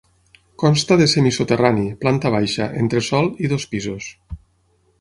[0.61, 4.09] Consta de semisoterrani, planta baixa, entresòl i dos pisos.